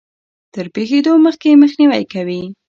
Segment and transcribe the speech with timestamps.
[0.53, 2.41] تر پېښېدو مخکې يې مخنيوی کوي.